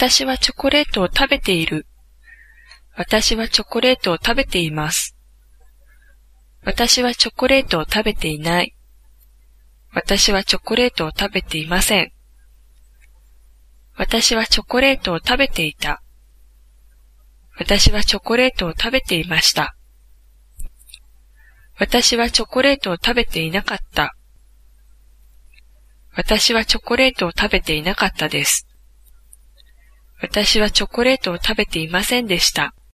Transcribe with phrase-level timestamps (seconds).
[0.00, 1.86] 私はチョコレートを食べている。
[2.96, 5.14] 私はチョコレートを食べています。
[6.64, 8.74] 私はチョコレートを食べていない。
[9.92, 12.12] 私はチョコレートを食べていません。
[13.94, 16.02] 私はチョコレートを食べていた。
[17.58, 19.76] 私はチョコレートを食べていました。
[21.78, 24.16] 私はチョコレートを食べていなかった。
[26.16, 28.69] 私はチョコレートを食べていなかったです。
[30.20, 32.74] 私はチョコレートを食べていませんでした。